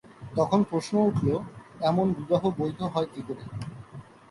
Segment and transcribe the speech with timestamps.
[0.35, 1.27] তখন প্রশ্ন উঠল,
[1.81, 3.43] এমন বিবাহ বৈধ হয় কী করে।